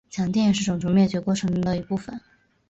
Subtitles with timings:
[0.09, 2.19] 强奸也是种族灭绝过程的一部分。